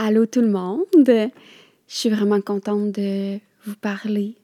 [0.00, 0.84] Allô tout le monde.
[1.04, 1.28] Je
[1.88, 4.36] suis vraiment contente de vous parler.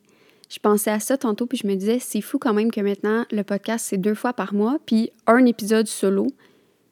[0.50, 3.24] Je pensais à ça tantôt puis je me disais c'est fou quand même que maintenant
[3.30, 6.26] le podcast c'est deux fois par mois puis un épisode solo.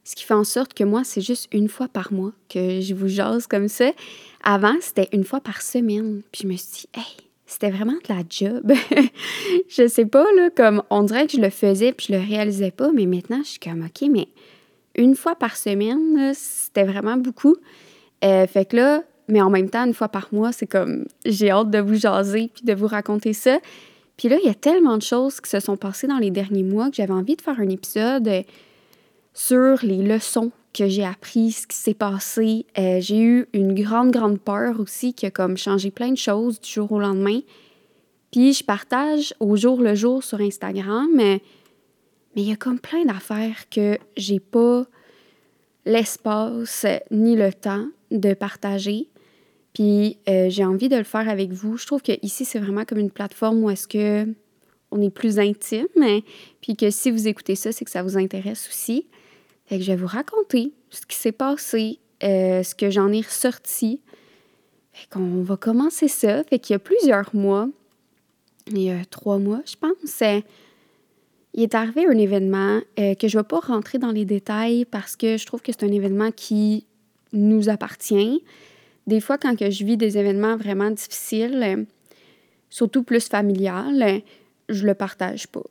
[0.05, 2.95] Ce qui fait en sorte que moi c'est juste une fois par mois que je
[2.95, 3.91] vous jase comme ça.
[4.45, 6.23] Avant c'était une fois par semaine.
[6.31, 7.17] Puis je me suis dit hey,
[7.47, 8.73] c'était vraiment de la job.
[9.69, 12.71] je sais pas là comme on dirait que je le faisais puis je le réalisais
[12.71, 14.29] pas mais maintenant je suis comme OK mais
[14.95, 17.57] une fois par semaine c'était vraiment beaucoup.
[18.25, 21.51] Euh, fait que là, mais en même temps, une fois par mois, c'est comme j'ai
[21.51, 23.59] hâte de vous jaser puis de vous raconter ça.
[24.17, 26.63] Puis là, il y a tellement de choses qui se sont passées dans les derniers
[26.63, 28.43] mois que j'avais envie de faire un épisode euh,
[29.35, 32.67] sur les leçons que j'ai apprises, ce qui s'est passé.
[32.79, 36.61] Euh, j'ai eu une grande, grande peur aussi qui a comme changé plein de choses
[36.61, 37.41] du jour au lendemain.
[38.31, 41.43] Puis je partage au jour le jour sur Instagram, mais
[42.35, 44.85] il y a comme plein d'affaires que j'ai pas
[45.85, 47.87] l'espace ni le temps
[48.19, 49.09] de partager.
[49.73, 51.77] Puis euh, j'ai envie de le faire avec vous.
[51.77, 54.27] Je trouve que ici c'est vraiment comme une plateforme où est-ce que
[54.91, 55.87] on est plus intime,
[56.61, 59.07] puis que si vous écoutez ça, c'est que ça vous intéresse aussi.
[59.65, 63.23] Fait que je vais vous raconter ce qui s'est passé, euh, ce que j'en ai
[63.23, 64.03] ressorti.
[64.93, 66.45] Fait qu'on va commencer ça.
[66.45, 67.71] Fait qu'il y a plusieurs mois,
[68.67, 70.23] il y a trois mois, je pense,
[71.55, 74.85] il est arrivé un événement euh, que je ne vais pas rentrer dans les détails
[74.85, 76.87] parce que je trouve que c'est un événement qui
[77.33, 78.43] nous appartient.
[79.07, 81.85] Des fois, quand que je vis des événements vraiment difficiles, euh,
[82.71, 84.19] surtout plus familiales, euh,
[84.69, 85.63] je le partage pas.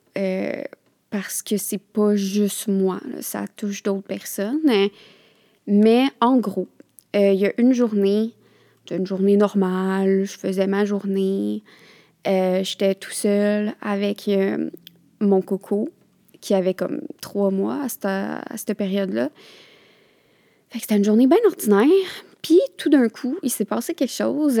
[1.10, 4.60] parce que c'est pas juste moi, ça touche d'autres personnes.
[5.66, 6.68] mais en gros,
[7.14, 8.32] il y a une journée,
[8.90, 11.62] une journée normale, je faisais ma journée,
[12.24, 14.30] j'étais tout seul avec
[15.20, 15.90] mon coco,
[16.40, 19.30] qui avait comme trois mois à cette, à cette période-là.
[20.72, 21.90] Fait que c'était une journée bien ordinaire.
[22.40, 24.58] Puis tout d'un coup, il s'est passé quelque chose.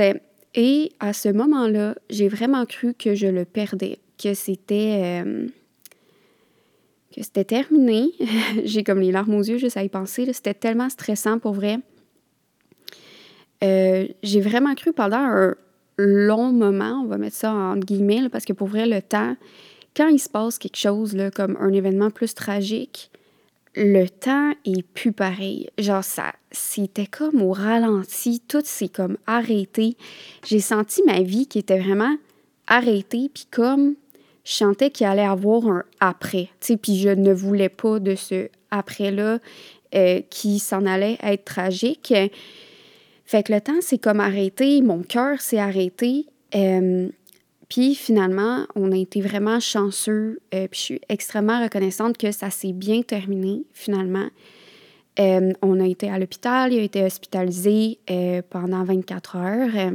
[0.54, 5.22] Et à ce moment-là, j'ai vraiment cru que je le perdais, que c'était.
[5.24, 5.46] Euh,
[7.16, 8.10] que c'était terminé.
[8.64, 10.30] j'ai comme les larmes aux yeux juste à y penser.
[10.34, 11.78] C'était tellement stressant pour vrai.
[13.64, 15.54] Euh, j'ai vraiment cru pendant un
[15.96, 19.36] long moment, on va mettre ça en guillemets, parce que pour vrai, le temps,
[19.96, 23.11] quand il se passe quelque chose là, comme un événement plus tragique,
[23.74, 25.70] le temps est plus pareil.
[25.78, 29.96] Genre, ça, c'était comme au ralenti, tout s'est comme arrêté.
[30.44, 32.16] J'ai senti ma vie qui était vraiment
[32.66, 33.94] arrêtée, puis comme
[34.44, 38.14] je sentais qu'il allait avoir un après, tu sais, puis je ne voulais pas de
[38.14, 39.38] ce après-là
[39.94, 42.12] euh, qui s'en allait être tragique.
[43.24, 46.26] Fait que le temps s'est comme arrêté, mon cœur s'est arrêté.
[46.54, 47.08] Euh,
[47.72, 50.40] puis finalement, on a été vraiment chanceux.
[50.52, 54.26] Euh, puis je suis extrêmement reconnaissante que ça s'est bien terminé finalement.
[55.18, 59.92] Euh, on a été à l'hôpital, il a été hospitalisé euh, pendant 24 heures.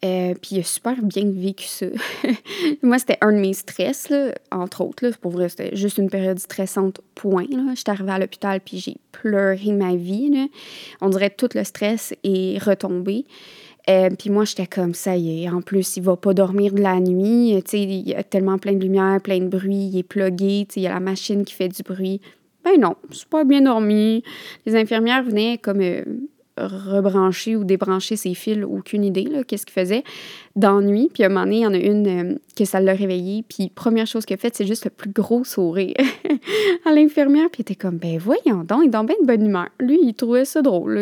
[0.00, 1.84] puis il a super bien vécu ça.
[2.82, 5.04] Moi, c'était un de mes stress, là, entre autres.
[5.04, 7.44] Là, pour vrai, c'était juste une période stressante, point.
[7.74, 10.30] J'étais arrivée à l'hôpital, puis j'ai pleuré ma vie.
[10.30, 10.46] Là.
[11.02, 13.26] On dirait que tout le stress est retombé.
[13.88, 15.48] Euh, puis moi, j'étais comme ça y.
[15.48, 17.54] En plus, il va pas dormir de la nuit.
[17.64, 19.90] Tu sais, il y a tellement plein de lumière, plein de bruit.
[19.92, 20.66] Il est plugué.
[20.68, 22.20] Tu il y a la machine qui fait du bruit.
[22.64, 24.24] Ben non, c'est pas bien dormi.
[24.66, 26.02] Les infirmières venaient comme euh,
[26.56, 30.04] rebrancher ou débrancher ses fils, aucune idée, qu'est-ce qu'il faisait,
[30.54, 31.10] d'ennui.
[31.12, 33.44] Puis à un moment donné, il y en a une euh, que ça l'a réveillé.
[33.48, 35.94] Puis première chose qu'il a faite, c'est juste le plus gros sourire
[36.86, 37.48] à l'infirmière.
[37.50, 39.68] Puis il était comme, ben voyons donc, il est dans bien de bonne humeur.
[39.80, 40.98] Lui, il trouvait ça drôle.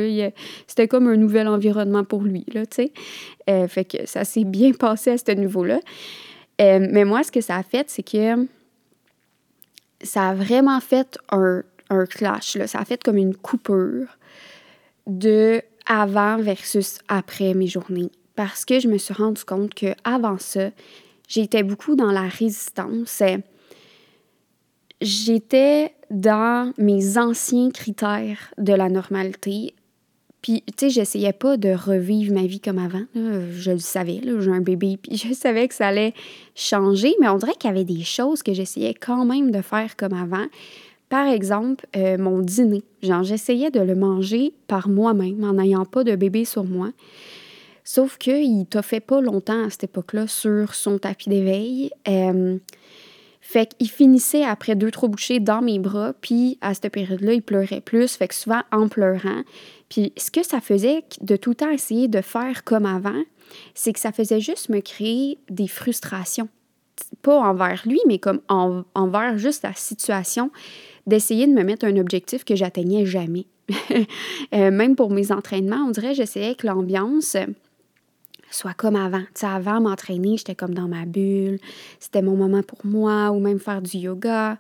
[0.67, 2.93] C'était comme un nouvel environnement pour lui, là, tu sais.
[3.49, 5.81] Euh, fait que ça s'est bien passé à ce niveau-là.
[6.61, 8.47] Euh, mais moi, ce que ça a fait, c'est que
[10.03, 11.63] ça a vraiment fait un,
[12.11, 12.59] clash.
[12.67, 14.19] Ça a fait comme une coupure
[15.07, 18.11] de avant versus après mes journées.
[18.37, 20.71] Parce que je me suis rendu compte que avant ça,
[21.29, 23.23] j'étais beaucoup dans la résistance.
[25.01, 29.75] J'étais dans mes anciens critères de la normalité.
[30.43, 33.05] Puis, tu sais, j'essayais pas de revivre ma vie comme avant.
[33.15, 36.13] Je le savais, j'ai un bébé, puis je savais que ça allait
[36.55, 39.97] changer, mais on dirait qu'il y avait des choses que j'essayais quand même de faire
[39.97, 40.47] comme avant.
[41.09, 42.83] Par exemple, euh, mon dîner.
[43.03, 46.91] Genre, j'essayais de le manger par moi-même en n'ayant pas de bébé sur moi.
[47.85, 51.91] Sauf qu'il t'a fait pas longtemps à cette époque-là sur son tapis d'éveil.
[52.09, 52.59] Euh,
[53.43, 57.43] fait qu'il finissait après deux, trois bouchées dans mes bras, puis à cette période-là, il
[57.43, 59.43] pleurait plus, fait que souvent en pleurant.
[59.91, 63.23] Puis ce que ça faisait de tout temps essayer de faire comme avant,
[63.75, 66.49] c'est que ça faisait juste me créer des frustrations.
[67.21, 70.51] Pas envers lui, mais comme envers juste la situation
[71.07, 73.47] d'essayer de me mettre un objectif que j'atteignais jamais.
[74.53, 77.37] Euh, même pour mes entraînements, on dirait j'essayais que l'ambiance
[78.51, 79.21] soit comme avant.
[79.21, 81.59] Tu sais, avant m'entraîner, j'étais comme dans ma bulle.
[81.99, 84.59] C'était mon moment pour moi ou même faire du yoga.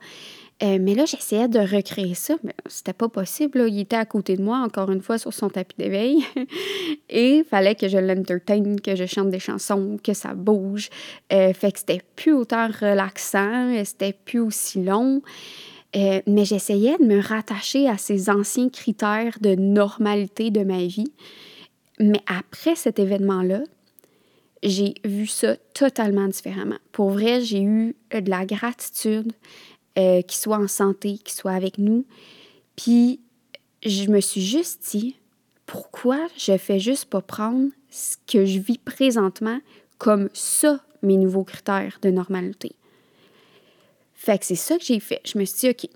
[0.62, 3.64] Euh, mais là, j'essayais de recréer ça, mais c'était pas possible.
[3.68, 6.24] Il était à côté de moi, encore une fois, sur son tapis d'éveil.
[7.10, 10.90] Et il fallait que je l'entertain, que je chante des chansons, que ça bouge.
[11.32, 15.22] Euh, fait que c'était plus autant relaxant, c'était plus aussi long.
[15.96, 21.12] Euh, mais j'essayais de me rattacher à ces anciens critères de normalité de ma vie.
[22.00, 23.62] Mais après cet événement-là,
[24.64, 26.78] j'ai vu ça totalement différemment.
[26.90, 29.32] Pour vrai, j'ai eu de la gratitude,
[29.98, 32.04] euh, qu'il soit en santé, qu'il soit avec nous.
[32.74, 33.20] Puis
[33.84, 35.16] je me suis juste dit,
[35.66, 39.60] pourquoi je fais juste pas prendre ce que je vis présentement
[39.98, 42.74] comme ça, mes nouveaux critères de normalité?
[44.24, 45.20] Fait que c'est ça que j'ai fait.
[45.26, 45.90] Je me suis dit, OK,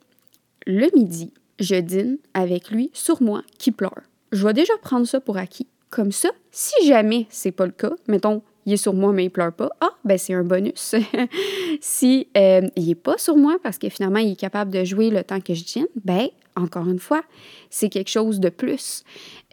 [0.67, 4.03] le midi, je dîne avec lui sur moi qui pleure.
[4.33, 5.67] Je vais déjà prendre ça pour acquis.
[5.89, 9.31] Comme ça, si jamais c'est pas le cas, mettons, il est sur moi mais il
[9.31, 10.95] pleure pas, ah, ben c'est un bonus.
[11.81, 15.09] si euh, il est pas sur moi parce que finalement il est capable de jouer
[15.09, 17.23] le temps que je dîne, ben encore une fois,
[17.71, 19.05] c'est quelque chose de plus.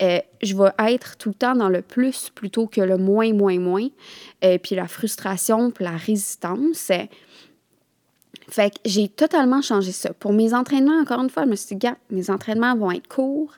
[0.02, 3.60] Euh, je vais être tout le temps dans le plus plutôt que le moins, moins,
[3.60, 3.88] moins.
[4.42, 6.92] et euh, puis la frustration, puis la résistance.
[8.50, 10.14] Fait que j'ai totalement changé ça.
[10.14, 13.56] Pour mes entraînements, encore une fois, je me suis dit, mes entraînements vont être courts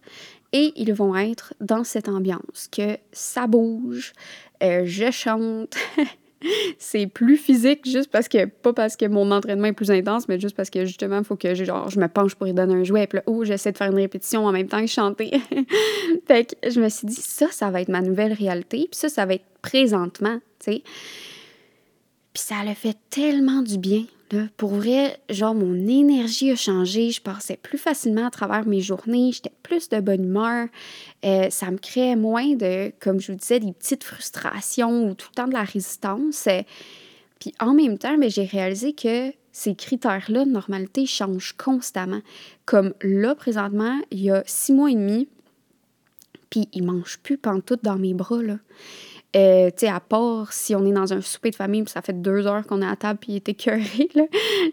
[0.54, 4.14] et ils vont être dans cette ambiance, que ça bouge,
[4.64, 5.76] euh, je chante.
[6.78, 10.40] c'est plus physique juste parce que, pas parce que mon entraînement est plus intense, mais
[10.40, 12.84] juste parce que justement, il faut que genre, je me penche pour y donner un
[12.84, 13.08] jouet.
[13.08, 15.32] Puis là, oh, j'essaie de faire une répétition en même temps que chanter.
[16.28, 18.88] fait que je me suis dit, ça, ça va être ma nouvelle réalité.
[18.90, 20.84] Puis ça, ça va être présentement, tu sais.
[22.34, 24.06] Puis ça le fait tellement du bien
[24.58, 27.12] pour vrai, genre, mon énergie a changé.
[27.12, 29.32] Je passais plus facilement à travers mes journées.
[29.32, 30.68] J'étais plus de bonne humeur.
[31.24, 35.28] Euh, ça me créait moins de, comme je vous disais, des petites frustrations ou tout
[35.32, 36.48] le temps de la résistance.
[37.40, 42.22] puis en même temps, ben, j'ai réalisé que ces critères-là de normalité changent constamment.
[42.66, 45.28] Comme là, présentement, il y a six mois et demi,
[46.50, 48.42] puis il mange plus pantoute dans mes bras.
[49.36, 52.02] Euh, tu sais, à part si on est dans un souper de famille, puis ça
[52.02, 54.24] fait deux heures qu'on est à table, puis il est écœuré, là,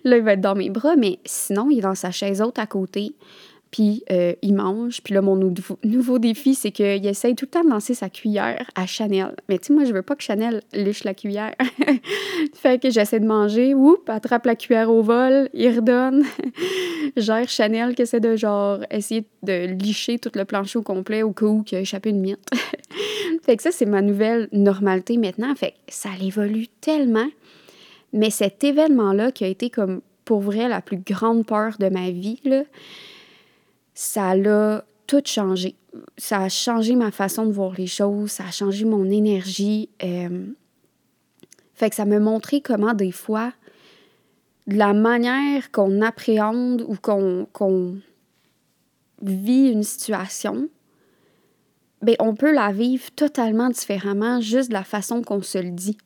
[0.05, 2.59] là, il va être dans mes bras, mais sinon, il est dans sa chaise haute
[2.59, 3.15] à côté
[3.75, 5.03] puis euh, il mange.
[5.03, 5.35] Puis là, mon
[5.85, 9.35] nouveau, défi, c'est qu'il essaye tout le temps de lancer sa cuillère à Chanel.
[9.49, 11.57] Mais tu sais, moi, je veux pas que Chanel liche la cuillère.
[12.55, 16.23] fait que j'essaie de manger, oups, attrape la cuillère au vol, il redonne.
[17.17, 21.33] Gère Chanel qui essaie de, genre, essayer de licher tout le plancher au complet au
[21.33, 22.49] cas où il a échappé une miette.
[23.43, 25.53] fait que ça, c'est ma nouvelle normalité maintenant.
[25.57, 27.29] Fait que ça évolue tellement.
[28.13, 32.13] Mais cet événement-là qui a été comme, pour vrai, la plus grande peur de ma
[32.13, 32.63] vie, là,
[33.95, 35.77] ça l'a tout changé.
[36.19, 39.89] Ça a changé ma façon de voir les choses, ça a changé mon énergie.
[40.03, 40.47] Euh,
[41.75, 43.53] fait que ça m'a montré comment des fois,
[44.67, 47.99] de la manière qu'on appréhende ou qu'on
[49.23, 50.69] vit une situation,
[52.03, 55.97] ben, on peut la vivre totalement différemment, juste de la façon qu'on se le dit.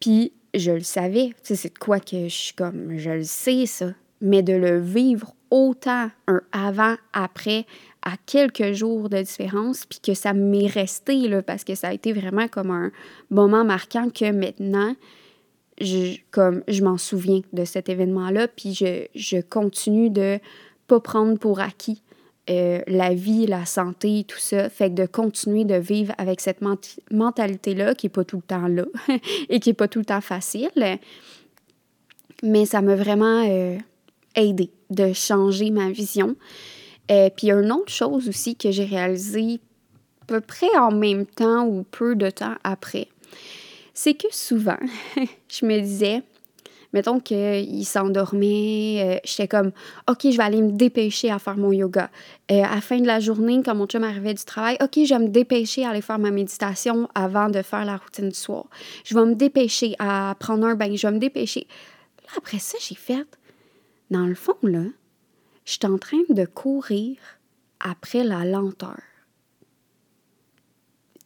[0.00, 3.92] Puis, je le savais, c'est de quoi que je suis comme, je le sais ça,
[4.20, 7.66] mais de le vivre autant un avant-après
[8.02, 12.12] à quelques jours de différence, puis que ça m'est resté, parce que ça a été
[12.12, 12.92] vraiment comme un
[13.30, 14.94] moment marquant que maintenant,
[15.80, 20.38] je, comme, je m'en souviens de cet événement-là, puis je, je continue de
[20.86, 22.02] pas prendre pour acquis
[22.48, 24.70] euh, la vie, la santé, tout ça.
[24.70, 26.60] Fait que de continuer de vivre avec cette
[27.10, 28.84] mentalité-là, qui n'est pas tout le temps là
[29.48, 30.70] et qui n'est pas tout le temps facile.
[32.44, 33.76] Mais ça m'a vraiment euh,
[34.36, 36.36] aidé de changer ma vision.
[37.10, 39.60] euh, puis, une autre chose aussi que j'ai réalisé
[40.22, 43.08] à peu près en même temps ou peu de temps après,
[43.94, 44.78] c'est que souvent,
[45.48, 46.22] je me disais,
[46.92, 49.72] mettons qu'il s'endormait, euh, j'étais comme,
[50.08, 52.10] OK, je vais aller me dépêcher à faire mon yoga.
[52.50, 55.14] Euh, à la fin de la journée, quand mon chum arrivait du travail, OK, je
[55.14, 58.64] vais me dépêcher à aller faire ma méditation avant de faire la routine du soir.
[59.04, 61.66] Je vais me dépêcher à prendre un bain, je vais me dépêcher.
[62.24, 63.26] Là, après ça, j'ai fait,
[64.10, 64.84] dans le fond, là,
[65.64, 67.16] je suis en train de courir
[67.80, 69.00] après la lenteur.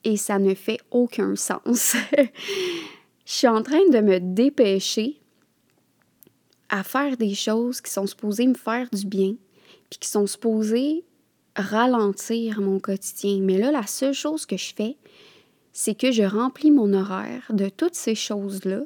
[0.02, 1.94] Et ça ne fait aucun sens.
[2.16, 2.26] je
[3.24, 5.20] suis en train de me dépêcher
[6.70, 9.34] à faire des choses qui sont supposées me faire du bien,
[9.90, 11.04] puis qui sont supposées
[11.56, 13.40] ralentir mon quotidien.
[13.42, 14.96] Mais là, la seule chose que je fais,
[15.72, 18.82] c'est que je remplis mon horaire de toutes ces choses-là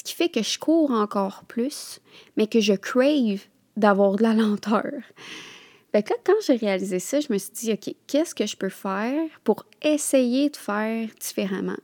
[0.00, 2.00] ce qui fait que je cours encore plus,
[2.38, 3.42] mais que je crave
[3.76, 4.94] d'avoir de la lenteur.
[5.92, 8.70] Fait là, quand j'ai réalisé ça, je me suis dit, OK, qu'est-ce que je peux
[8.70, 11.76] faire pour essayer de faire différemment?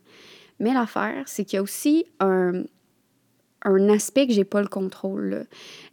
[0.60, 2.62] Mais l'affaire, c'est qu'il y a aussi un,
[3.60, 5.44] un aspect que j'ai pas le contrôle.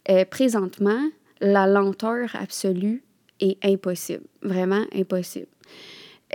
[0.09, 1.09] Euh, présentement,
[1.41, 3.03] la lenteur absolue
[3.41, 5.47] est impossible, vraiment impossible.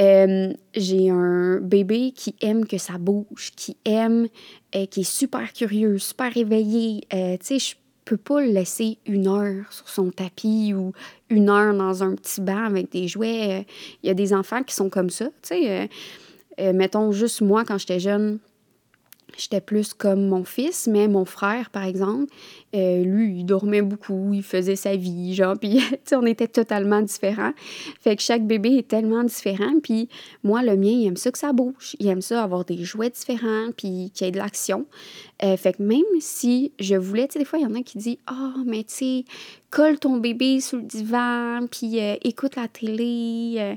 [0.00, 4.28] Euh, j'ai un bébé qui aime que ça bouge, qui aime,
[4.74, 7.00] euh, qui est super curieux, super éveillé.
[7.10, 7.74] tu sais, je
[8.04, 10.92] peux pas le laisser une heure sur son tapis ou
[11.30, 13.66] une heure dans un petit banc avec des jouets.
[14.02, 15.90] Il y a des enfants qui sont comme ça, tu sais.
[16.72, 18.38] mettons, juste moi, quand j'étais jeune,
[19.36, 22.32] J'étais plus comme mon fils, mais mon frère, par exemple,
[22.74, 25.80] euh, lui, il dormait beaucoup, il faisait sa vie, genre, puis,
[26.12, 27.52] on était totalement différents.
[28.00, 30.08] Fait que chaque bébé est tellement différent, puis
[30.42, 33.10] moi, le mien, il aime ça que ça bouge, il aime ça avoir des jouets
[33.10, 34.86] différents, puis qu'il y ait de l'action.
[35.42, 37.82] Euh, fait que même si je voulais, tu sais, des fois, il y en a
[37.82, 39.24] qui disent «Ah, oh, mais tu sais,
[39.70, 43.76] colle ton bébé sur le divan, puis euh, écoute la télé,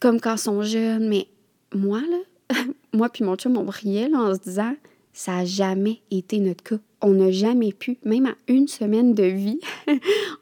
[0.00, 1.28] comme quand ils sont jeunes.» Mais
[1.74, 2.56] moi, là,
[2.92, 4.74] moi puis mon chum, on riait en se disant
[5.12, 6.78] ça n'a jamais été notre cas.
[7.02, 9.60] On n'a jamais pu, même à une semaine de vie,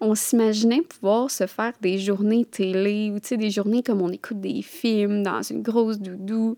[0.00, 4.62] on s'imaginait pouvoir se faire des journées télé ou des journées comme on écoute des
[4.62, 6.56] films dans une grosse doudou.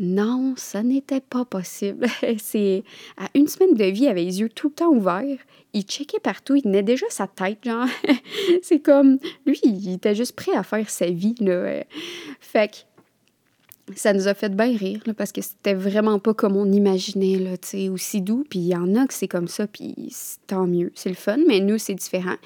[0.00, 2.06] Non, ça n'était pas possible.
[2.38, 2.82] C'est
[3.16, 5.38] à une semaine de vie, il avait les yeux tout le temps ouverts.
[5.72, 7.86] Il checkait partout, il tenait déjà sa tête, genre.
[8.62, 11.84] C'est comme lui, il était juste prêt à faire sa vie là.
[12.40, 12.76] Fait que
[13.94, 17.56] ça nous a fait bien rire, parce que c'était vraiment pas comme on imaginait, là,
[17.58, 18.44] tu aussi doux.
[18.48, 19.94] Puis il y en a que c'est comme ça, puis
[20.46, 22.36] tant mieux, c'est le fun, mais nous, c'est différent.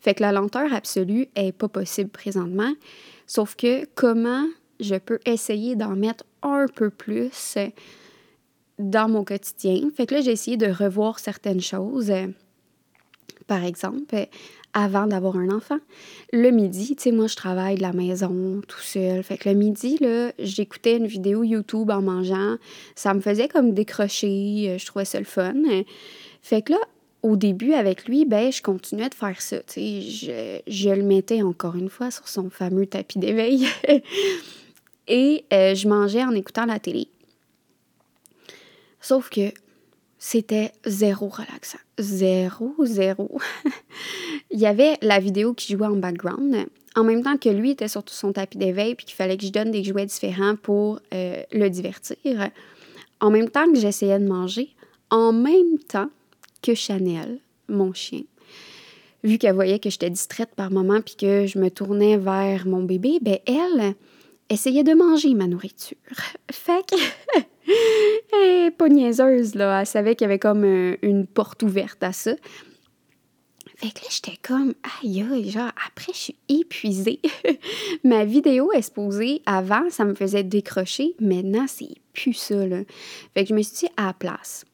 [0.00, 2.72] Fait que la lenteur absolue est pas possible présentement.
[3.26, 4.46] Sauf que comment
[4.80, 7.58] je peux essayer d'en mettre un peu plus
[8.78, 9.90] dans mon quotidien?
[9.96, 12.12] Fait que là, j'ai essayé de revoir certaines choses.
[13.46, 14.14] Par exemple,
[14.74, 15.78] avant d'avoir un enfant.
[16.32, 19.22] Le midi, tu sais, moi, je travaille de la maison tout seul.
[19.22, 22.56] Fait que le midi, là, j'écoutais une vidéo YouTube en mangeant.
[22.96, 24.66] Ça me faisait comme décrocher.
[24.68, 25.54] Euh, je trouvais ça le fun.
[26.42, 26.78] Fait que là,
[27.22, 29.60] au début, avec lui, ben, je continuais de faire ça.
[29.60, 33.66] Tu je le mettais encore une fois sur son fameux tapis d'éveil.
[35.08, 37.08] Et euh, je mangeais en écoutant la télé.
[39.00, 39.52] Sauf que
[40.26, 41.78] c'était zéro relaxant.
[41.98, 43.38] Zéro, zéro.
[44.50, 46.64] Il y avait la vidéo qui jouait en background.
[46.96, 49.52] En même temps que lui était sur son tapis d'éveil, puis qu'il fallait que je
[49.52, 52.48] donne des jouets différents pour euh, le divertir.
[53.20, 54.70] En même temps que j'essayais de manger,
[55.10, 56.08] en même temps
[56.62, 57.38] que Chanel,
[57.68, 58.22] mon chien,
[59.24, 62.82] vu qu'elle voyait que j'étais distraite par moment puis que je me tournais vers mon
[62.82, 63.94] bébé, ben elle
[64.50, 65.96] essayait de manger ma nourriture.
[66.50, 66.96] Fait que
[68.32, 69.80] elle pas niaiseuse, là.
[69.80, 72.32] Elle savait qu'il y avait comme euh, une porte ouverte à ça.
[73.76, 77.20] Fait que là, j'étais comme, aïe, aïe, genre, après, je suis épuisée.
[78.04, 81.14] Ma vidéo exposée, avant, ça me faisait décrocher.
[81.20, 82.82] Maintenant, c'est plus ça, là.
[83.34, 84.64] Fait que je me suis dit, à la place,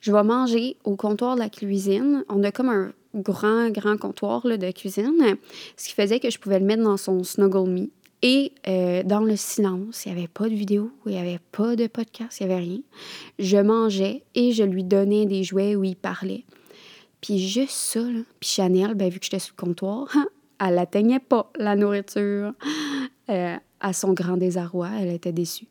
[0.00, 2.24] je vais manger au comptoir de la cuisine.
[2.28, 5.36] On a comme un grand, grand comptoir de cuisine,
[5.76, 7.88] ce qui faisait que je pouvais le mettre dans son Snuggle Me.
[8.28, 11.76] Et euh, dans le silence, il n'y avait pas de vidéo, il n'y avait pas
[11.76, 12.80] de podcast, il n'y avait rien.
[13.38, 16.42] Je mangeais et je lui donnais des jouets où il parlait.
[17.20, 18.18] Puis juste ça, là.
[18.40, 20.08] Puis Chanel, ben, vu que j'étais sur le comptoir,
[20.60, 22.52] elle n'atteignait pas la nourriture.
[23.28, 25.68] Euh, à son grand désarroi, elle était déçue.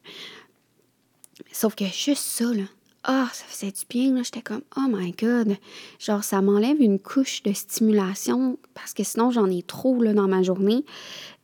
[1.51, 2.63] Sauf que juste ça, là,
[3.07, 4.24] ah, ça faisait du bien, là.
[4.24, 5.57] J'étais comme, oh my God.
[6.00, 10.27] Genre, ça m'enlève une couche de stimulation parce que sinon, j'en ai trop, là, dans
[10.27, 10.83] ma journée.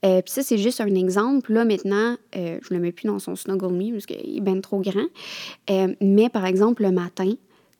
[0.03, 1.53] Euh, puis ça, c'est juste un exemple.
[1.53, 4.41] Là, maintenant, euh, je ne le mets plus dans son Snuggle Me parce qu'il est
[4.41, 5.05] bien trop grand.
[5.69, 7.33] Euh, mais par exemple, le matin,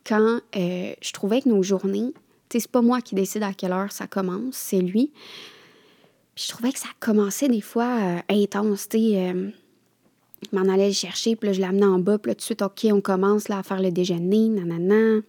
[0.06, 2.14] quand je trouvais que nos journées,
[2.50, 5.12] tu sais, c'est pas moi qui décide à quelle heure ça commence, c'est lui.
[6.36, 9.34] Puis je trouvais que ça commençait des fois intense, tu sais.
[10.50, 12.44] Je m'en allais le chercher, puis là, je l'amenais en bas, puis là, tout de
[12.44, 15.22] suite, OK, on commence là, à faire le déjeuner, nanana.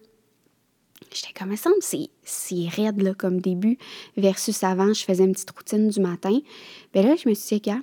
[1.13, 3.77] J'étais comme, ça c'est, c'est raide là, comme début,
[4.17, 6.39] versus avant, je faisais une petite routine du matin.
[6.93, 7.81] Bien là, je me suis dit, gars,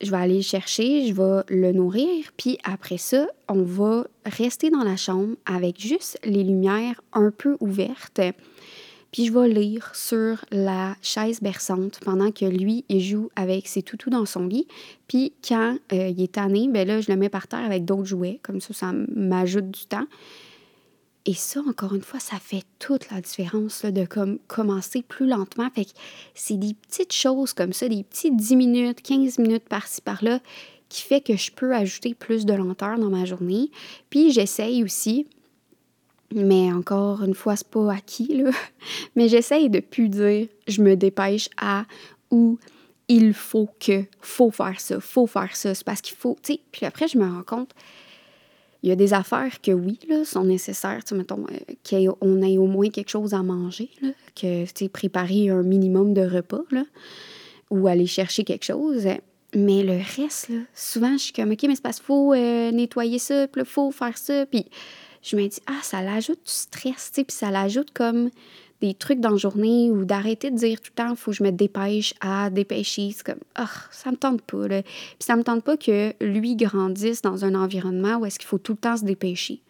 [0.00, 4.70] je vais aller le chercher, je vais le nourrir, puis après ça, on va rester
[4.70, 8.20] dans la chambre avec juste les lumières un peu ouvertes.
[9.12, 13.82] Puis je vais lire sur la chaise berçante pendant que lui, il joue avec ses
[13.82, 14.66] toutous dans son lit.
[15.06, 18.04] Puis quand euh, il est tanné, ben là, je le mets par terre avec d'autres
[18.04, 18.38] jouets.
[18.42, 20.06] Comme ça, ça m'ajoute du temps.
[21.24, 25.68] Et ça, encore une fois, ça fait toute la différence de comme, commencer plus lentement.
[25.74, 25.90] Fait que
[26.34, 30.40] c'est des petites choses comme ça, des petits 10 minutes, 15 minutes par-ci, par-là,
[30.88, 33.70] qui fait que je peux ajouter plus de lenteur dans ma journée.
[34.08, 35.26] Puis j'essaye aussi
[36.34, 38.50] Mais encore une fois, c'est pas acquis, là.
[39.16, 41.84] Mais j'essaye de plus dire je me dépêche à
[42.30, 42.58] ou
[43.08, 45.74] il faut que, faut faire ça, faut faire ça.
[45.74, 46.60] C'est parce qu'il faut, tu sais.
[46.70, 47.70] Puis après, je me rends compte,
[48.82, 51.02] il y a des affaires que oui, là, sont nécessaires.
[51.04, 54.88] Tu mettons, euh, qu'on ait au moins quelque chose à manger, là, que, tu sais,
[54.88, 56.84] préparer un minimum de repas, là,
[57.70, 59.06] ou aller chercher quelque chose.
[59.54, 62.70] Mais le reste, là, souvent, je suis comme, OK, mais c'est parce qu'il faut euh,
[62.70, 64.46] nettoyer ça, puis il faut faire ça.
[64.46, 64.66] Puis
[65.22, 68.30] je me dis, ah, ça l'ajoute du stress, tu sais, puis ça l'ajoute comme
[68.80, 71.42] des trucs dans la journée ou d'arrêter de dire tout le temps, faut que je
[71.42, 73.10] me dépêche à dépêcher.
[73.14, 74.82] C'est comme, ah, ça me tente pas, là.
[74.82, 78.58] Puis ça me tente pas que lui grandisse dans un environnement où est-ce qu'il faut
[78.58, 79.60] tout le temps se dépêcher.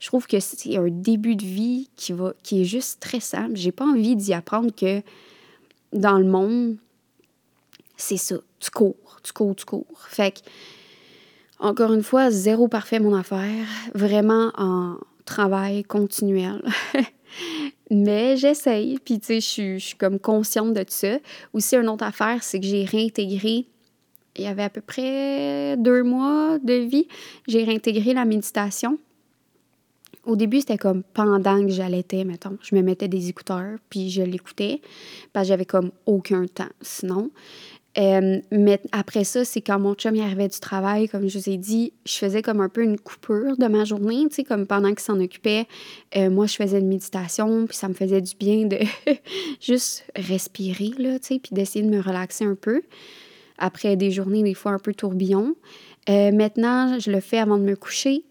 [0.00, 3.48] Je trouve que c'est un début de vie qui, va, qui est juste stressant.
[3.54, 5.02] J'ai pas envie d'y apprendre que
[5.92, 6.76] dans le monde,
[7.96, 8.36] c'est ça.
[8.60, 10.06] Tu cours, tu cours, tu cours.
[10.08, 10.40] Fait que
[11.60, 16.62] encore une fois, zéro parfait mon affaire, vraiment en travail continuel.
[17.90, 21.18] Mais j'essaye, puis tu sais, je suis comme consciente de ça.
[21.52, 23.66] Aussi, une autre affaire, c'est que j'ai réintégré,
[24.36, 27.08] il y avait à peu près deux mois de vie,
[27.46, 28.98] j'ai réintégré la méditation.
[30.24, 32.58] Au début, c'était comme pendant que j'allaitais, mettons.
[32.60, 34.82] Je me mettais des écouteurs, puis je l'écoutais,
[35.32, 37.30] parce que j'avais comme aucun temps sinon.
[37.98, 41.48] Euh, mais après ça, c'est quand mon chum y arrivait du travail, comme je vous
[41.48, 44.66] ai dit, je faisais comme un peu une coupure de ma journée, tu sais, comme
[44.66, 45.66] pendant qu'il s'en occupait,
[46.16, 48.78] euh, moi, je faisais une méditation, puis ça me faisait du bien de
[49.60, 52.82] juste respirer, là, tu sais, puis d'essayer de me relaxer un peu
[53.58, 55.56] après des journées, des fois un peu tourbillon.
[56.08, 58.22] Euh, maintenant, je le fais avant de me coucher,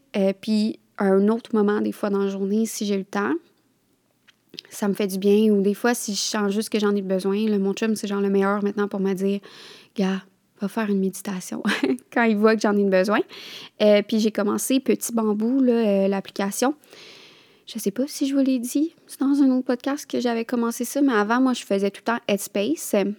[0.42, 3.34] puis à un autre moment, des fois dans la journée, si j'ai le temps
[4.70, 5.52] ça me fait du bien.
[5.52, 8.08] Ou des fois, si je sens juste que j'en ai besoin, le mon chum, c'est
[8.08, 9.40] genre le meilleur maintenant pour me dire
[9.96, 10.22] Gars,
[10.62, 11.62] va faire une méditation
[12.14, 13.20] quand il voit que j'en ai besoin.
[13.82, 16.76] Euh, puis j'ai commencé Petit Bambou, euh, l'application.
[17.68, 20.46] Je sais pas si je vous l'ai dit, c'est dans un autre podcast que j'avais
[20.46, 23.12] commencé ça, mais avant, moi, je faisais tout le temps Headspace, euh,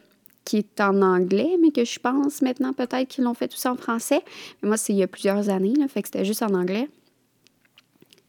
[0.44, 3.72] qui est en anglais, mais que je pense maintenant peut-être qu'ils l'ont fait tout ça
[3.72, 4.22] en français.
[4.62, 6.88] Mais moi, c'est il y a plusieurs années, là, fait que c'était juste en anglais.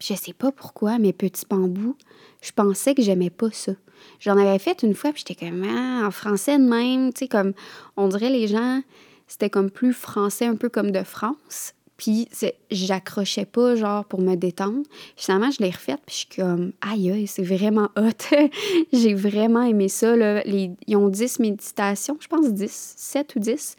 [0.01, 1.95] Je sais pas pourquoi, mais Petit Bambou,
[2.41, 3.73] je pensais que j'aimais pas ça.
[4.21, 7.27] J'en avais fait une fois, puis j'étais comme, ah, en français de même, tu sais,
[7.27, 7.53] comme,
[7.97, 8.81] on dirait les gens,
[9.27, 11.73] c'était comme plus français, un peu comme de France.
[11.99, 12.29] Puis
[12.71, 14.83] j'accrochais pas, genre, pour me détendre.
[15.17, 18.35] Finalement, je l'ai refaite, puis je suis comme, aïe, aïe, c'est vraiment hot.
[18.93, 20.15] J'ai vraiment aimé ça.
[20.15, 20.41] Là.
[20.47, 23.75] Ils ont 10 méditations, je pense 10, 7 ou 10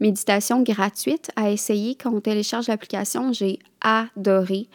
[0.00, 3.32] méditations gratuites à essayer quand on télécharge l'application.
[3.32, 4.68] J'ai adoré.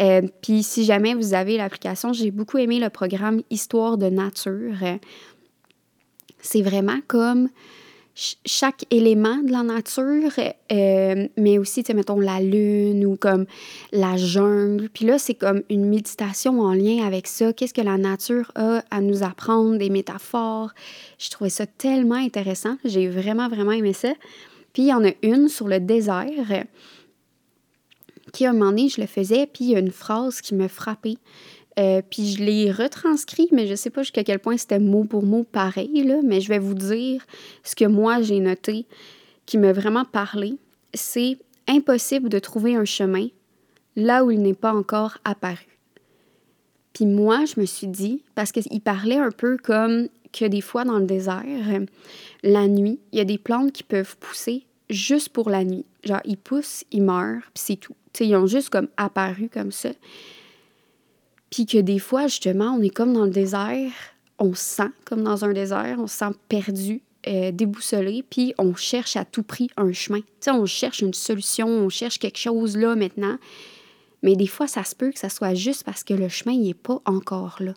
[0.00, 4.74] Euh, puis si jamais vous avez l'application, j'ai beaucoup aimé le programme Histoire de nature.
[6.40, 7.48] C'est vraiment comme
[8.44, 10.32] chaque élément de la nature,
[10.72, 13.46] euh, mais aussi, tu mettons, la lune ou comme
[13.92, 14.88] la jungle.
[14.90, 17.52] Puis là, c'est comme une méditation en lien avec ça.
[17.52, 20.72] Qu'est-ce que la nature a à nous apprendre, des métaphores.
[21.18, 22.76] Je trouvais ça tellement intéressant.
[22.84, 24.12] J'ai vraiment, vraiment aimé ça.
[24.72, 26.64] Puis il y en a une sur le désert
[28.32, 30.54] qui, à un moment donné, je le faisais, puis il y a une phrase qui
[30.54, 31.16] me frappait.
[31.78, 35.04] Euh, puis je l'ai retranscrit, mais je ne sais pas jusqu'à quel point c'était mot
[35.04, 37.24] pour mot pareil, là, mais je vais vous dire
[37.62, 38.86] ce que moi j'ai noté
[39.46, 40.56] qui m'a vraiment parlé.
[40.94, 43.28] C'est impossible de trouver un chemin
[43.96, 45.66] là où il n'est pas encore apparu.
[46.92, 50.84] Puis moi, je me suis dit, parce qu'il parlait un peu comme que des fois
[50.84, 51.44] dans le désert,
[52.42, 55.84] la nuit, il y a des plantes qui peuvent pousser juste pour la nuit.
[56.04, 57.94] Genre, ils poussent, ils meurent, puis c'est tout.
[58.12, 59.90] sais, ils ont juste comme apparu comme ça.
[61.50, 63.90] Puis que des fois, justement, on est comme dans le désert,
[64.38, 68.74] on se sent comme dans un désert, on se sent perdu, euh, déboussolé, puis on
[68.74, 70.20] cherche à tout prix un chemin.
[70.20, 73.36] Tu sais, on cherche une solution, on cherche quelque chose là maintenant.
[74.22, 76.74] Mais des fois, ça se peut que ça soit juste parce que le chemin n'est
[76.74, 77.74] pas encore là.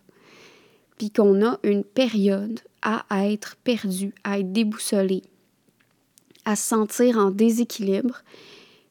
[0.97, 5.23] Puis qu'on a une période à être perdu, à être déboussolé,
[6.45, 8.21] à se sentir en déséquilibre.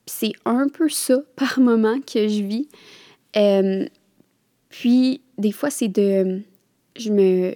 [0.07, 2.69] Puis c'est un peu ça par moment que je vis.
[3.37, 3.87] Euh,
[4.73, 6.41] puis, des fois, c'est de.
[6.97, 7.55] Je me.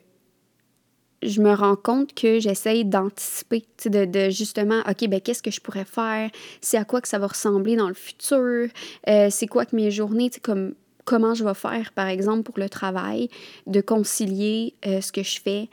[1.22, 5.60] Je me rends compte que j'essaye d'anticiper, de, de justement, OK, ben qu'est-ce que je
[5.60, 6.30] pourrais faire?
[6.60, 8.68] C'est à quoi que ça va ressembler dans le futur?
[9.08, 10.74] Euh, c'est quoi que mes journées, comme
[11.06, 13.30] comment je vais faire, par exemple, pour le travail,
[13.66, 15.70] de concilier euh, ce que je fais?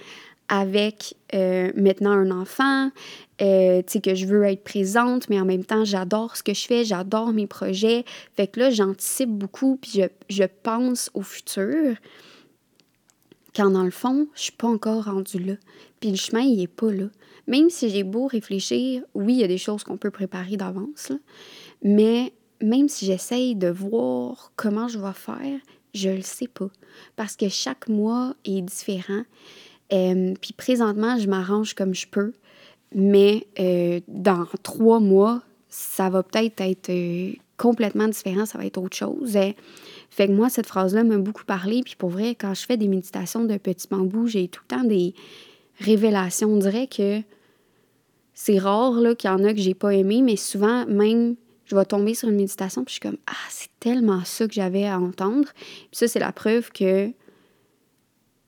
[0.50, 2.92] Avec euh, maintenant un enfant,
[3.42, 6.54] euh, tu sais, que je veux être présente, mais en même temps, j'adore ce que
[6.54, 8.04] je fais, j'adore mes projets.
[8.36, 11.96] Fait que là, j'anticipe beaucoup, puis je, je, pense au futur,
[13.56, 15.54] quand dans le fond, je suis pas encore rendue là.
[16.00, 17.06] Puis le chemin, il est pas là.
[17.48, 21.12] Même si j'ai beau réfléchir, oui, il y a des choses qu'on peut préparer d'avance,
[21.82, 25.60] mais même si j'essaye de voir comment je vais faire,
[25.94, 26.70] Je le sais pas.
[27.16, 29.24] Parce que chaque mois est différent.
[29.92, 32.34] Euh, puis présentement, je m'arrange comme je peux.
[32.96, 38.78] Mais euh, dans trois mois, ça va peut-être être, euh, complètement différent, ça va être
[38.78, 39.38] autre chose.
[40.10, 41.82] Fait que moi, cette phrase-là m'a beaucoup parlé.
[41.84, 44.84] Puis pour vrai, quand je fais des méditations de petits bambous, j'ai tout le temps
[44.84, 45.14] des
[45.80, 46.50] révélations.
[46.50, 47.22] On dirait que
[48.34, 51.86] c'est rare qu'il y en a que j'ai pas aimé, mais souvent, même, je vais
[51.86, 55.00] tomber sur une méditation, puis je suis comme Ah, c'est tellement ça que j'avais à
[55.00, 55.48] entendre.
[55.56, 57.12] Puis ça, c'est la preuve que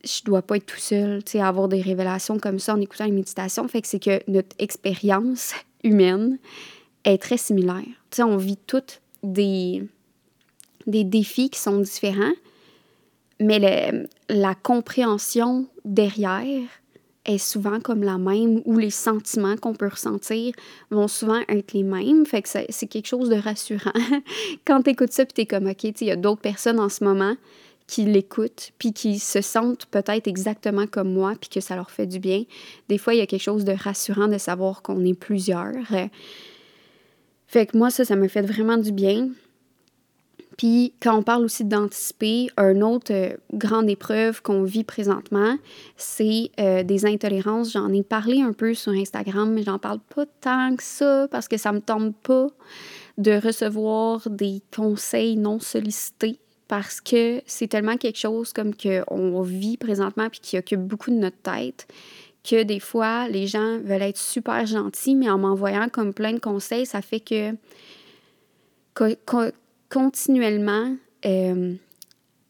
[0.05, 3.05] je dois pas être tout seul, tu sais, avoir des révélations comme ça en écoutant
[3.05, 3.67] une méditation.
[3.67, 6.37] Fait que c'est que notre expérience humaine
[7.03, 7.83] est très similaire.
[8.11, 9.83] Tu sais, on vit toutes des,
[10.87, 12.33] des défis qui sont différents,
[13.39, 16.63] mais la compréhension derrière
[17.25, 20.53] est souvent comme la même ou les sentiments qu'on peut ressentir
[20.91, 22.25] vont souvent être les mêmes.
[22.25, 23.91] Fait que c'est quelque chose de rassurant.
[24.65, 26.89] Quand tu écoutes ça, puis tu es comme, OK, il y a d'autres personnes en
[26.89, 27.35] ce moment
[27.87, 32.07] qui l'écoutent, puis qui se sentent peut-être exactement comme moi, puis que ça leur fait
[32.07, 32.43] du bien.
[32.89, 35.73] Des fois, il y a quelque chose de rassurant de savoir qu'on est plusieurs.
[37.47, 39.29] Fait que moi, ça, ça me fait vraiment du bien.
[40.57, 45.57] Puis quand on parle aussi d'anticiper, une autre euh, grande épreuve qu'on vit présentement,
[45.97, 47.73] c'est euh, des intolérances.
[47.73, 51.49] J'en ai parlé un peu sur Instagram, mais j'en parle pas tant que ça parce
[51.49, 52.47] que ça me tombe pas
[53.17, 59.77] de recevoir des conseils non sollicités parce que c'est tellement quelque chose comme qu'on vit
[59.77, 61.87] présentement puis qui occupe beaucoup de notre tête
[62.45, 66.39] que des fois, les gens veulent être super gentils, mais en m'envoyant comme plein de
[66.39, 67.55] conseils, ça fait que
[69.89, 71.73] continuellement, euh,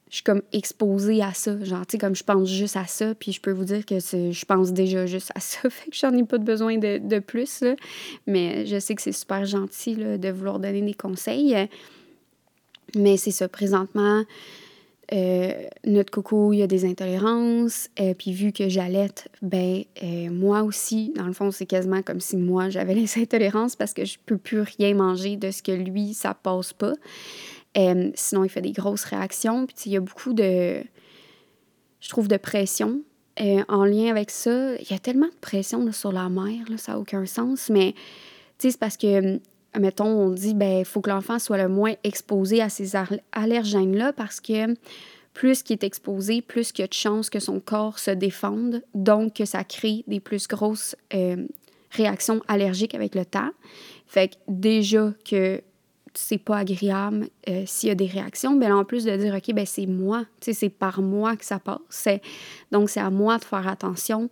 [0.10, 1.62] je suis comme exposée à ça.
[1.64, 4.00] Genre, tu sais, comme je pense juste à ça, puis je peux vous dire que
[4.00, 7.64] je pense déjà juste à ça, fait que j'en ai pas besoin de, de plus.
[8.28, 11.56] Mais je sais que c'est super gentil là, de vouloir donner des conseils.
[12.96, 14.24] Mais c'est ça, présentement,
[15.14, 15.52] euh,
[15.86, 17.90] notre coco, il y a des intolérances.
[17.98, 19.84] et euh, puis vu que j'allaite, ben
[20.32, 24.06] moi aussi, dans le fond, c'est quasiment comme si moi, j'avais les intolérances parce que
[24.06, 26.94] je peux plus rien manger de ce que lui, ça passe pas.
[27.76, 29.68] sinon, il fait des grosses réactions.
[29.68, 30.82] Puis il y a beaucoup de,
[32.00, 33.02] je trouve, de pression
[33.68, 34.76] en lien avec ça.
[34.76, 37.70] Il y a tellement de pression sur la mère, là, ça n'a aucun sens.
[37.70, 37.94] Mais
[38.58, 39.40] c'est parce que
[39.80, 42.96] mettons, on dit, ben, il faut que l'enfant soit le moins exposé à ces
[43.32, 44.76] allergènes-là parce que
[45.34, 48.82] plus qu'il est exposé, plus il y a de chances que son corps se défende,
[48.94, 51.46] donc que ça crée des plus grosses euh,
[51.92, 53.52] réactions allergiques avec le temps.
[54.08, 55.62] Fait que déjà que
[56.18, 59.54] c'est pas agréable euh, s'il y a des réactions, ben en plus de dire, OK,
[59.54, 62.08] ben c'est moi, c'est par moi que ça passe.
[62.72, 64.30] Donc, c'est à moi de faire attention.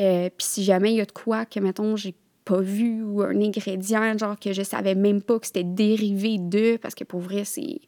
[0.00, 3.22] Euh, puis si jamais il y a de quoi que, mettons, j'ai pas vu ou
[3.22, 7.20] un ingrédient genre que je savais même pas que c'était dérivé de parce que pour
[7.20, 7.80] vrai c'est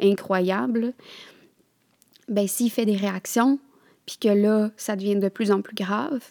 [0.00, 0.94] incroyable.
[2.28, 3.58] Ben s'il fait des réactions
[4.06, 6.22] puis que là ça devient de plus en plus grave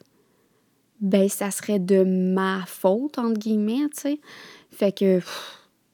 [1.00, 4.20] ben ça serait de ma faute entre guillemets tu sais.
[4.72, 5.20] Fait que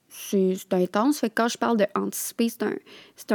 [0.09, 1.19] c'est intense.
[1.19, 2.75] Fait que quand je parle de anticiper c'est un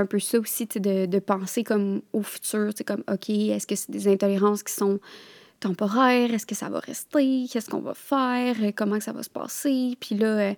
[0.01, 3.77] un peu ça aussi de, de penser comme au futur tu comme ok est-ce que
[3.77, 5.01] c'est des intolérances qui sont
[5.61, 9.31] temporaire, est-ce que ça va rester, qu'est-ce qu'on va faire, euh, comment ça va se
[9.31, 9.97] passer.
[10.01, 10.55] Puis là, euh,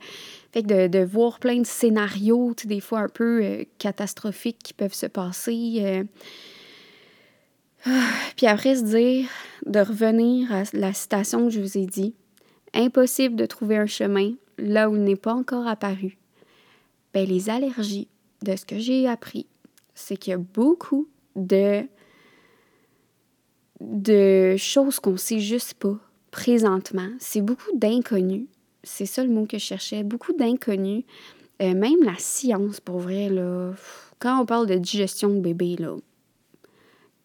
[0.53, 4.75] fait de, de, voir plein de scénarios, tu des fois un peu euh, catastrophiques qui
[4.75, 6.05] peuvent se passer.
[8.37, 9.29] Puis après se dire,
[9.67, 12.15] de revenir à la citation que je vous ai dit,
[12.75, 16.19] impossible de trouver un chemin là où il n'est pas encore apparu.
[17.15, 18.09] Ben, les allergies,
[18.43, 19.47] de ce que j'ai appris,
[19.95, 21.85] c'est qu'il y a beaucoup de
[23.81, 25.97] de choses qu'on sait juste pas
[26.31, 27.09] présentement.
[27.19, 28.47] C'est beaucoup d'inconnus.
[28.83, 30.03] C'est ça le mot que je cherchais.
[30.03, 31.05] Beaucoup d'inconnus.
[31.63, 33.73] Euh, même la science, pour vrai, là,
[34.19, 35.77] quand on parle de digestion de bébé,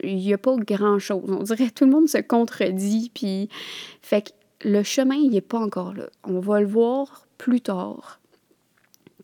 [0.03, 1.23] il n'y a pas grand-chose.
[1.27, 3.11] On dirait que tout le monde se contredit.
[3.13, 3.49] Puis,
[4.01, 6.09] fait que le chemin, il n'est pas encore là.
[6.23, 8.19] On va le voir plus tard.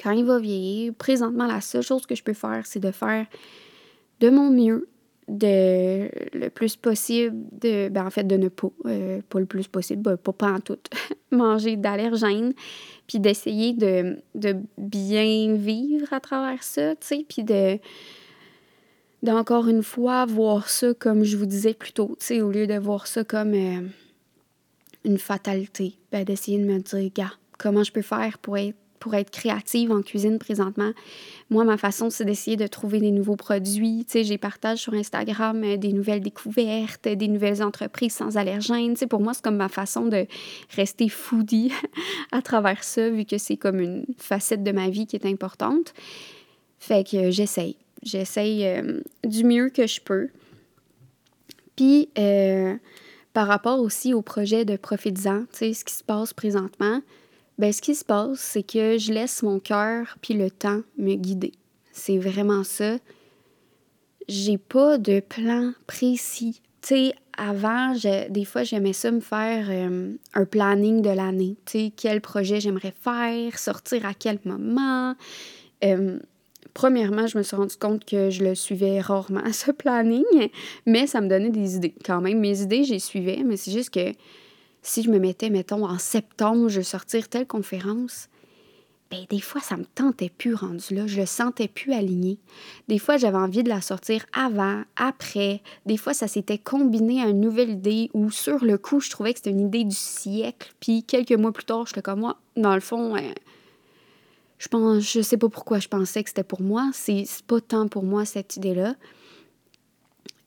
[0.02, 3.26] Quand il va vieillir, présentement, la seule chose que je peux faire, c'est de faire
[4.20, 4.88] de mon mieux
[5.32, 9.68] de le plus possible de ben en fait de ne pas euh, pas le plus
[9.68, 10.78] possible ben, pas, pas en tout
[11.32, 12.54] manger d'allergènes
[13.08, 17.80] puis d'essayer de, de, bien vivre à travers ça tu sais puis de
[19.24, 22.68] d'encore une fois voir ça comme je vous disais plus tôt tu sais au lieu
[22.68, 23.88] de voir ça comme euh,
[25.06, 29.16] une fatalité ben d'essayer de me dire gars comment je peux faire pour être pour
[29.16, 30.92] être créative en cuisine présentement.
[31.50, 34.06] Moi, ma façon, c'est d'essayer de trouver des nouveaux produits.
[34.06, 38.94] Tu sais, j'ai partage sur Instagram euh, des nouvelles découvertes, des nouvelles entreprises sans allergènes.
[38.94, 40.28] Tu sais, pour moi, c'est comme ma façon de
[40.78, 41.74] rester foodie
[42.32, 45.94] à travers ça, vu que c'est comme une facette de ma vie qui est importante.
[46.80, 47.76] Fait que j'essaye.
[48.04, 50.30] j'essaye euh, du mieux que je peux.
[51.76, 52.76] Puis, euh,
[53.34, 57.02] par rapport aussi au projet de Profites-en, tu sais, ce qui se passe présentement,
[57.62, 61.14] ben ce qui se passe, c'est que je laisse mon cœur puis le temps me
[61.14, 61.52] guider.
[61.92, 62.98] C'est vraiment ça.
[64.28, 66.64] J'ai pas de plan précis.
[66.82, 67.94] Tu sais, avant,
[68.30, 71.56] des fois, j'aimais ça me faire euh, un planning de l'année.
[71.66, 75.14] Tu sais, quel projet j'aimerais faire, sortir à quel moment.
[75.84, 76.18] Euh,
[76.74, 80.50] premièrement, je me suis rendu compte que je le suivais rarement, ce planning,
[80.88, 82.40] mais ça me donnait des idées quand même.
[82.40, 84.14] Mes idées, j'y suivais, mais c'est juste que
[84.82, 88.30] si je me mettais, mettons, en septembre, je vais sortir telle conférence,
[89.12, 91.06] ben, des fois, ça me tentait plus rendu là.
[91.06, 92.40] Je le sentais plus aligné.
[92.88, 95.62] Des fois, j'avais envie de la sortir avant, après.
[95.86, 99.34] Des fois, ça s'était combiné à une nouvelle idée ou sur le coup, je trouvais
[99.34, 100.72] que c'était une idée du siècle.
[100.80, 103.34] Puis quelques mois plus tard, j'étais comme moi, dans le fond, euh,
[104.60, 106.90] je pense, je sais pas pourquoi je pensais que c'était pour moi.
[106.94, 108.96] C'est pas tant pour moi, cette idée-là.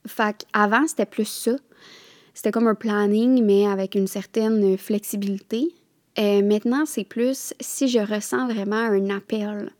[0.07, 1.53] Fait avant, c'était plus ça.
[2.35, 5.69] C'était comme un planning, mais avec une certaine flexibilité.
[6.19, 9.73] Euh, maintenant, c'est plus si je ressens vraiment un appel,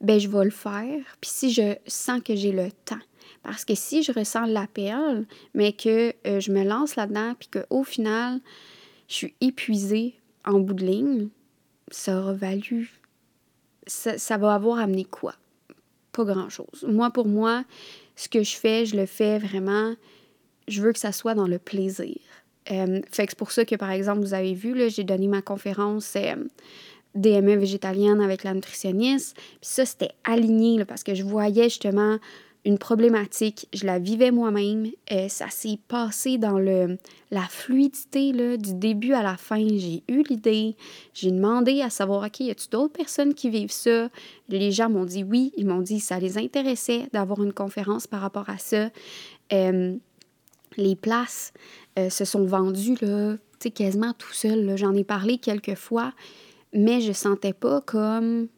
[0.00, 1.02] ben je vais le faire.
[1.20, 3.00] Puis si je sens que j'ai le temps.
[3.42, 7.84] Parce que si je ressens l'appel, mais que euh, je me lance là-dedans, puis qu'au
[7.84, 8.40] final,
[9.08, 10.14] je suis épuisée
[10.46, 11.28] en bout de ligne,
[11.90, 13.00] ça aura valu.
[13.86, 15.34] Ça, ça va avoir amené quoi?
[16.12, 16.86] Pas grand-chose.
[16.88, 17.64] Moi, pour moi,
[18.16, 19.94] ce que je fais, je le fais vraiment.
[20.68, 22.16] Je veux que ça soit dans le plaisir.
[22.70, 25.28] Euh, fait que c'est pour ça que, par exemple, vous avez vu, là, j'ai donné
[25.28, 26.36] ma conférence euh,
[27.14, 29.36] DME végétalienne avec la nutritionniste.
[29.36, 32.18] Puis ça, c'était aligné parce que je voyais justement
[32.64, 34.86] une problématique, je la vivais moi-même.
[35.12, 36.96] Euh, ça s'est passé dans le,
[37.30, 39.62] la fluidité là, du début à la fin.
[39.68, 40.74] J'ai eu l'idée,
[41.12, 44.08] j'ai demandé à savoir, OK, y a-t-il d'autres personnes qui vivent ça?
[44.48, 48.22] Les gens m'ont dit oui, ils m'ont dit ça les intéressait d'avoir une conférence par
[48.22, 48.88] rapport à ça.
[50.76, 51.52] Les places,
[51.98, 53.36] euh, se sont vendus là,
[53.70, 54.76] quasiment tout seul.
[54.76, 56.12] J'en ai parlé quelques fois,
[56.72, 58.48] mais je sentais pas comme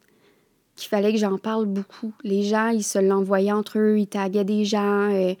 [0.75, 2.13] qu'il fallait que j'en parle beaucoup.
[2.23, 5.11] Les gens, ils se l'envoyaient entre eux, ils taguaient des gens.
[5.11, 5.33] Euh,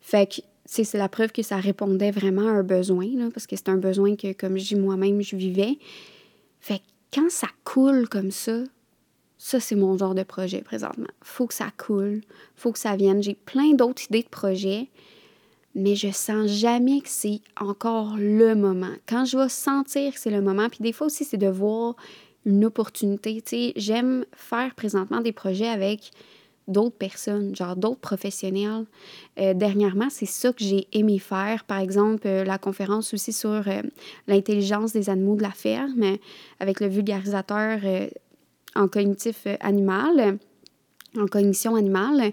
[0.00, 3.68] fait que c'est la preuve que ça répondait vraiment à un besoin, parce que c'est
[3.68, 5.78] un besoin que, comme je dis moi-même, je vivais.
[6.60, 6.84] Fait que
[7.14, 8.62] quand ça coule comme ça,
[9.38, 11.06] ça, c'est mon genre de projet présentement.
[11.22, 12.22] Faut que ça coule,
[12.56, 13.22] faut que ça vienne.
[13.22, 14.88] J'ai plein d'autres idées de projets,
[15.76, 18.94] mais je sens jamais que c'est encore le moment.
[19.06, 21.94] Quand je vais sentir que c'est le moment, puis des fois aussi, c'est de voir
[22.46, 23.42] une opportunité.
[23.42, 26.12] Tu sais, j'aime faire présentement des projets avec
[26.66, 28.86] d'autres personnes, genre d'autres professionnels.
[29.38, 31.64] Euh, dernièrement, c'est ça que j'ai aimé faire.
[31.64, 33.82] Par exemple, euh, la conférence aussi sur euh,
[34.26, 36.16] l'intelligence des animaux de la ferme
[36.58, 37.80] avec le vulgarisateur
[38.74, 40.38] en cognitif animal,
[41.18, 42.32] en cognition animale.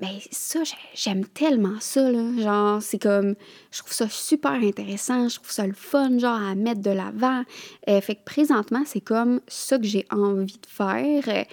[0.00, 0.60] Ben ça,
[0.94, 2.24] j'aime tellement ça, là.
[2.38, 3.34] Genre, c'est comme,
[3.70, 7.42] je trouve ça super intéressant, je trouve ça le fun, genre, à mettre de l'avant.
[7.86, 11.44] Euh, fait que présentement, c'est comme ça que j'ai envie de faire.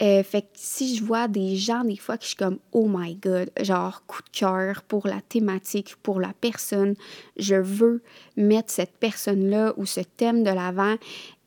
[0.00, 2.86] Euh, fait que si je vois des gens, des fois, que je suis comme, oh
[2.88, 6.94] my god, genre, coup de cœur pour la thématique, pour la personne,
[7.36, 8.04] je veux
[8.36, 10.94] mettre cette personne-là ou ce thème de l'avant,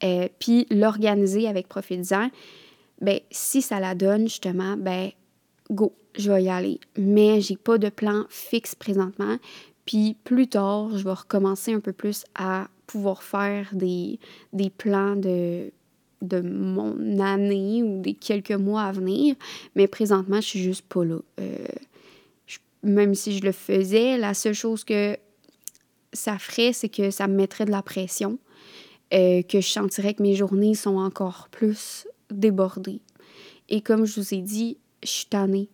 [0.04, 2.30] euh, puis l'organiser avec Profitisant,
[3.00, 5.12] ben si ça la donne, justement, ben
[5.70, 6.80] go, je vais y aller.
[6.98, 9.38] Mais j'ai pas de plan fixe présentement.
[9.86, 14.20] Puis plus tard, je vais recommencer un peu plus à pouvoir faire des,
[14.54, 15.72] des plans de,
[16.22, 19.36] de mon année ou des quelques mois à venir.
[19.76, 21.20] Mais présentement, je suis juste pas là.
[21.40, 21.66] Euh,
[22.84, 25.18] même si je le faisais, la seule chose que
[26.14, 28.40] ça ferait, c'est que ça me mettrait de la pression,
[29.14, 33.02] euh, que je sentirais que mes journées sont encore plus débordées.
[33.70, 35.70] Et comme je vous ai dit, je suis tannée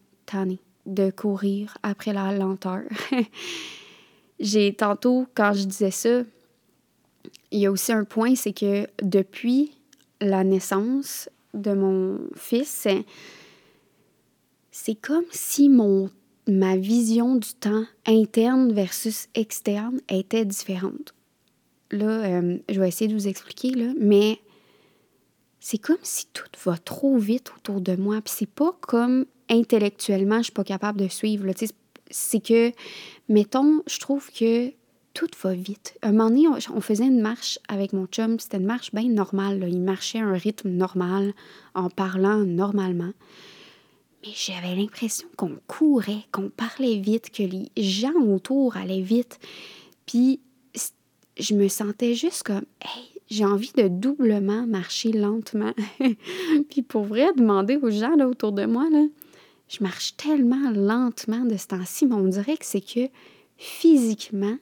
[0.86, 2.84] de courir après la lenteur.
[4.40, 6.22] J'ai tantôt, quand je disais ça,
[7.52, 9.72] il y a aussi un point, c'est que depuis
[10.22, 12.88] la naissance de mon fils,
[14.72, 16.10] c'est comme si mon
[16.50, 21.14] ma vision du temps interne versus externe était différente.
[21.92, 24.40] Là, euh, je vais essayer de vous expliquer, là, mais
[25.60, 28.22] c'est comme si tout va trop vite autour de moi.
[28.22, 31.46] Puis c'est pas comme intellectuellement, je suis pas capable de suivre.
[32.10, 32.72] C'est que,
[33.30, 34.72] mettons, je trouve que
[35.14, 35.98] tout va vite.
[36.04, 39.66] Un moment donné, on, faisait une marche avec mon chum, c'était une marche bien normale.
[39.68, 41.34] Il marchait à un rythme normal,
[41.74, 43.14] en parlant normalement.
[44.24, 49.40] Mais j'avais l'impression qu'on courait, qu'on parlait vite, que les gens autour allaient vite.
[50.06, 50.40] Puis
[51.40, 55.74] je me sentais juste comme, hey, j'ai envie de doublement marcher lentement.
[56.70, 58.86] Puis pour vrai, demander aux gens autour de moi,
[59.70, 63.10] je marche tellement lentement de ce temps-ci, mais on dirait que c'est que
[63.58, 64.58] physiquement,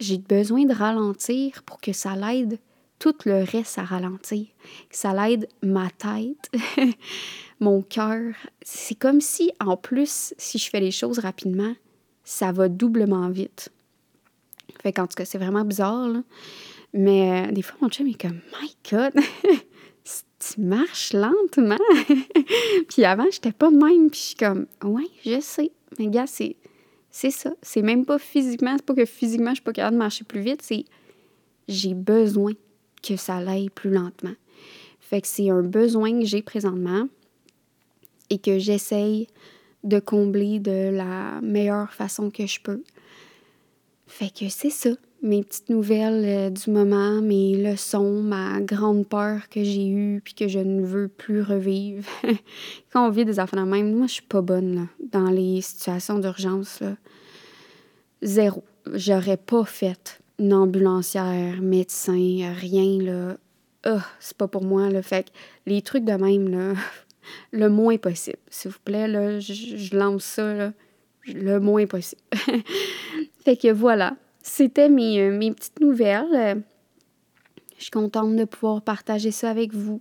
[0.00, 2.58] j'ai besoin de ralentir pour que ça l'aide
[2.98, 4.46] tout le reste à ralentir,
[4.88, 6.50] que ça l'aide ma tête,
[7.60, 8.34] mon cœur.
[8.62, 11.74] C'est comme si, en plus, si je fais les choses rapidement,
[12.24, 13.70] ça va doublement vite.
[14.82, 16.08] Fait qu'en tout cas, c'est vraiment bizarre.
[16.92, 19.12] Mais euh, des fois, mon chum est comme, My God,
[20.04, 21.78] tu marches lentement.
[22.88, 24.10] puis avant, j'étais pas de même.
[24.10, 25.70] Puis je suis comme, ouais, je sais.
[25.98, 26.56] Mais gars, c'est,
[27.10, 27.52] c'est ça.
[27.62, 28.74] C'est même pas physiquement.
[28.76, 30.62] C'est pas que physiquement, je suis pas capable de marcher plus vite.
[30.62, 30.84] C'est,
[31.68, 32.52] j'ai besoin
[33.02, 34.34] que ça aille plus lentement.
[35.00, 37.08] Fait que c'est un besoin que j'ai présentement
[38.30, 39.28] et que j'essaye
[39.84, 42.82] de combler de la meilleure façon que je peux.
[44.06, 44.90] Fait que c'est ça,
[45.24, 50.34] mes petites nouvelles euh, du moment, mes leçons, ma grande peur que j'ai eue puis
[50.34, 52.04] que je ne veux plus revivre.
[52.92, 55.62] Quand on vit des affaires de même, moi je suis pas bonne là, dans les
[55.62, 56.82] situations d'urgence.
[58.22, 58.62] Zéro.
[58.92, 63.36] J'aurais pas fait une ambulancière, médecin, rien là.
[63.86, 65.00] Oh, c'est pas pour moi là.
[65.00, 65.30] Fait que
[65.64, 66.74] les trucs de même là,
[67.52, 68.38] le moins possible.
[68.50, 70.72] S'il vous plaît, là, je, lance ça, là,
[71.26, 72.20] le moins possible.
[73.44, 76.62] fait que voilà, c'était mes, euh, mes petites nouvelles.
[77.76, 80.00] Je suis contente de pouvoir partager ça avec vous.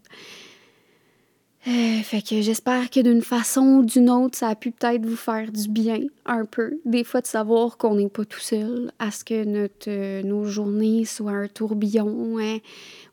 [1.66, 5.16] Euh, fait que j'espère que d'une façon ou d'une autre, ça a pu peut-être vous
[5.16, 6.78] faire du bien un peu.
[6.84, 10.44] Des fois, de savoir qu'on n'est pas tout seul à ce que notre, euh, nos
[10.44, 12.58] journées soient un tourbillon hein,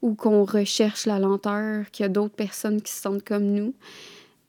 [0.02, 3.72] ou qu'on recherche la lenteur, qu'il y a d'autres personnes qui se sentent comme nous.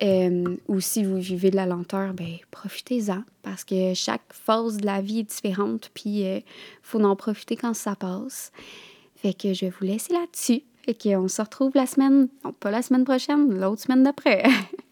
[0.03, 4.85] Euh, ou si vous vivez de la lenteur, ben profitez-en parce que chaque phase de
[4.85, 6.43] la vie est différente, puis il
[6.81, 8.51] faut en profiter quand ça passe.
[9.15, 10.63] Fait que je vais vous laisser là-dessus.
[10.83, 14.43] Fait qu'on se retrouve la semaine, non pas la semaine prochaine, l'autre semaine d'après.